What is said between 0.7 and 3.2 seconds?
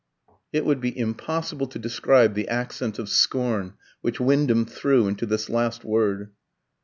be impossible to describe the accent of